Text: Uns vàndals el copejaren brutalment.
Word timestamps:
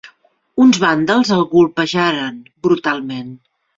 Uns 0.63 0.77
vàndals 0.83 1.33
el 1.37 1.45
copejaren 1.51 2.41
brutalment. 2.69 3.29